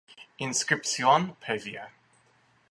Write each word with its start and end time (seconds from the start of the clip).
Inscripción 0.39 1.35
previa. 1.35 1.83